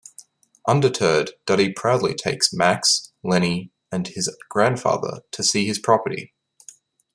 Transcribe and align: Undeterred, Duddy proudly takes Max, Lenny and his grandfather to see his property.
Undeterred, 0.67 1.29
Duddy 1.45 1.71
proudly 1.73 2.15
takes 2.15 2.51
Max, 2.51 3.11
Lenny 3.23 3.69
and 3.91 4.07
his 4.07 4.35
grandfather 4.49 5.21
to 5.29 5.43
see 5.43 5.67
his 5.67 5.77
property. 5.77 6.33